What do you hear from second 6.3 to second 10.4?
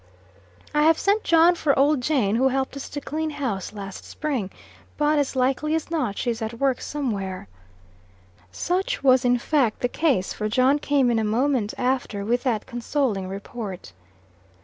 at work somewhere." Such was in fact the case,